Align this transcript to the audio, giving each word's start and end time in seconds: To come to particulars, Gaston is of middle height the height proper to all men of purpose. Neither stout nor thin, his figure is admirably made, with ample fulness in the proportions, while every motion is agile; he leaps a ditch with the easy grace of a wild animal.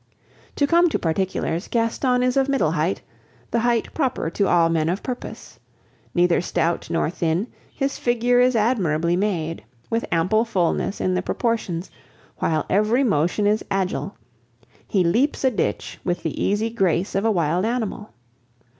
To 0.55 0.65
come 0.65 0.89
to 0.89 0.97
particulars, 0.97 1.67
Gaston 1.67 2.23
is 2.23 2.35
of 2.35 2.49
middle 2.49 2.71
height 2.71 3.03
the 3.51 3.59
height 3.59 3.93
proper 3.93 4.31
to 4.31 4.47
all 4.47 4.67
men 4.67 4.89
of 4.89 5.03
purpose. 5.03 5.59
Neither 6.15 6.41
stout 6.41 6.89
nor 6.89 7.11
thin, 7.11 7.45
his 7.71 7.99
figure 7.99 8.39
is 8.39 8.55
admirably 8.55 9.15
made, 9.15 9.63
with 9.91 10.05
ample 10.11 10.43
fulness 10.43 11.01
in 11.01 11.13
the 11.13 11.21
proportions, 11.21 11.91
while 12.39 12.65
every 12.67 13.03
motion 13.03 13.45
is 13.45 13.63
agile; 13.69 14.15
he 14.87 15.03
leaps 15.03 15.43
a 15.43 15.51
ditch 15.51 15.99
with 16.03 16.23
the 16.23 16.43
easy 16.43 16.71
grace 16.71 17.13
of 17.13 17.23
a 17.23 17.29
wild 17.29 17.63
animal. 17.63 18.09